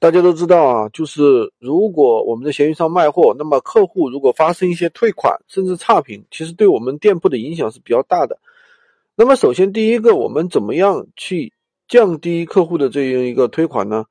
[0.00, 8.38] 大家都知道啊，就是如果我们在闲鱼上卖货，那么客户如果发生一些退款甚至差评，其实对我们店铺的影响是比较大的。
[9.16, 11.52] 那么首先第一个，我们怎么样去
[11.88, 14.04] 降低客户的这样一个退款呢？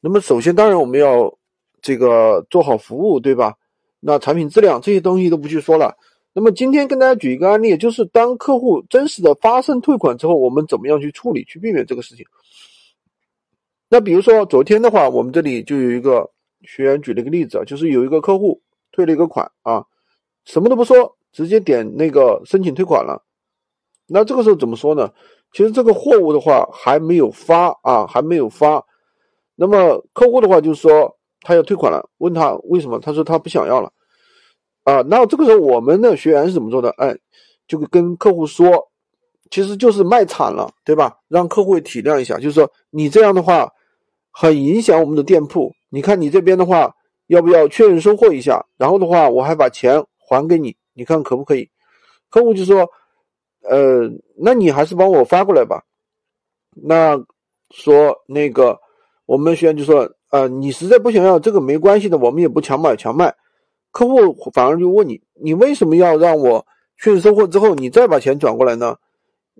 [0.00, 1.32] 那么首先当然我们要
[1.80, 3.54] 这个做好服务，对吧？
[4.00, 5.96] 那产品质量这些东西都不去说了。
[6.32, 12.26] 那么今天跟大家举一个案例，就是当客户真实的发生退款之后，我们怎么样去处理，去避免这个事情？
[13.92, 16.30] 那比如说昨天的话，我们这里就有一个
[16.62, 19.84] 学员举了一个例子啊，就是有一个客户退了一个款啊，
[20.44, 23.24] 什么都不说，直接点那个申请退款了。
[24.06, 25.12] 那这个时候怎么说呢？
[25.52, 28.86] 其实这个货物的话还没有发啊，还没有发。
[29.56, 33.00] 那么客户的话就是说他要退款了，问他为什么？
[33.00, 33.92] 他说他不想要了
[34.84, 35.02] 啊。
[35.08, 36.90] 那这个时候我们的学员是怎么做的？
[36.90, 37.18] 哎，
[37.66, 38.88] 就跟客户说，
[39.50, 41.18] 其实就是卖惨了，对吧？
[41.26, 43.68] 让客户体谅一下，就是说你这样的话。
[44.30, 45.72] 很影响我们的店铺。
[45.88, 46.94] 你看你这边的话，
[47.26, 48.64] 要不要确认收货一下？
[48.76, 51.68] 然后的话，我还把钱还给你，你看可不可以？
[52.28, 52.88] 客户就说
[53.68, 55.82] ：“呃，那你还是帮我发过来吧。”
[56.80, 57.20] 那
[57.70, 58.78] 说那个
[59.26, 63.34] 我们学员就说：“呃，你实在不想要这个没关系的，我们也不强买强卖。”
[63.90, 66.64] 客户反而就问你：“你为什么要让我
[66.98, 68.96] 确认收货之后，你再把钱转过来呢？”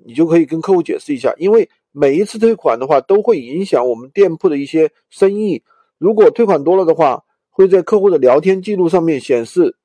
[0.07, 1.69] 你就可以跟客户解释一下，因为。
[1.93, 5.63] 每一次退款的话，都会影响我们店铺的一些生意。
[5.99, 9.77] 如果退款多了的话，会在客户的聊天记录上面显示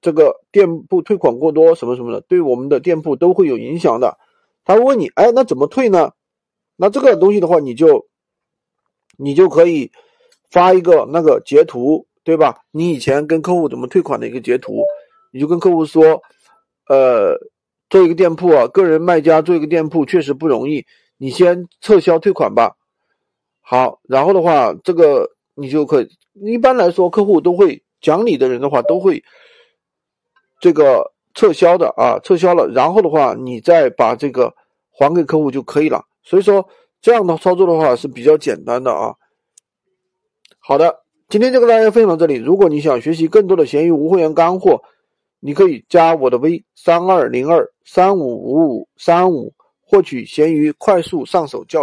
[0.00, 4.18] 这个店铺退款过多什么什么的，对我们的店铺都会有影响的。
[4.64, 6.12] 他问你，哎，那怎么退呢？
[6.76, 8.08] 那这个东西的话，你就
[9.16, 9.92] 你就可以
[10.50, 12.64] 发一个那个截图，对吧？
[12.72, 14.82] 你以前跟客户怎么退款的一个截图，
[15.30, 16.20] 你就跟客户说，
[16.88, 17.38] 呃，
[17.88, 20.84] 做一个店铺啊，个人卖家做一个店铺确实不容易。
[21.16, 22.76] 你先撤销退款吧，
[23.60, 26.08] 好，然后的话，这个你就可以。
[26.34, 29.22] 一般来说，客户都会讲理的人的话，都会
[30.60, 34.52] 这个撤销的啊，撤销了，然后的话，你再把这个
[34.90, 36.04] 还给客户就可以了。
[36.22, 36.68] 所以说，
[37.00, 39.14] 这样的操作的话是比较简单的啊。
[40.58, 42.34] 好的，今天就跟大家分享到这里。
[42.34, 44.82] 如果你想学习更多的闲鱼无会员干货，
[45.38, 49.54] 你可以加我的微三二零二三五五五三五。
[49.94, 51.82] 获取闲鱼快速上手教程。